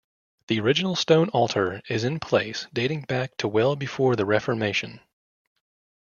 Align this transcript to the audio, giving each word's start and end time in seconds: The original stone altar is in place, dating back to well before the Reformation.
The 0.47 0.59
original 0.59 0.95
stone 0.95 1.29
altar 1.29 1.83
is 1.87 2.03
in 2.03 2.19
place, 2.19 2.65
dating 2.73 3.01
back 3.01 3.37
to 3.37 3.47
well 3.47 3.75
before 3.75 4.15
the 4.15 4.25
Reformation. 4.25 4.99